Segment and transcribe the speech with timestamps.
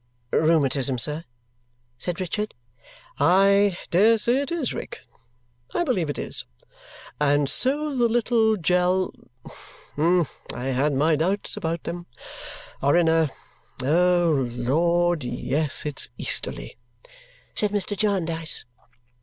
[0.31, 1.25] "Rheumatism, sir?"
[1.99, 2.55] said Richard.
[3.19, 5.01] "I dare say it is, Rick.
[5.75, 6.43] I believe it is.
[7.19, 9.13] And so the little Jell
[9.99, 10.23] I
[10.55, 12.07] had my doubts about 'em
[12.81, 13.29] are in a
[13.83, 16.77] oh, Lord, yes, it's easterly!"
[17.53, 17.95] said Mr.
[17.95, 18.65] Jarndyce.